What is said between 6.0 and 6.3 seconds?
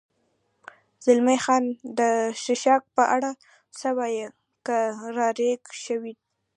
یو.